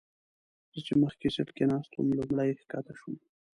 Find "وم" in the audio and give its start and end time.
1.93-2.07